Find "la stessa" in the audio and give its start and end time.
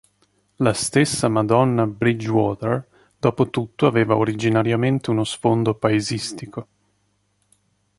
0.55-1.27